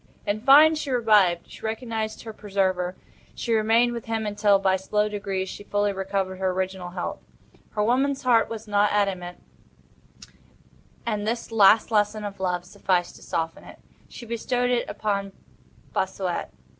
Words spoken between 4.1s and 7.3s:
until, by slow degrees, she fully recovered her original health.